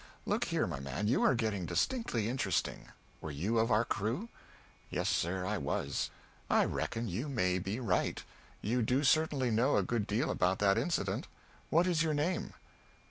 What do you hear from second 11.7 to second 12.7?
is your name?"